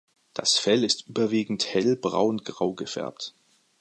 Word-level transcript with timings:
Das 0.33 0.57
Fell 0.57 0.83
ist 0.83 1.05
überwiegend 1.05 1.75
hell 1.75 1.95
braungrau 1.95 2.73
gefärbt. 2.73 3.35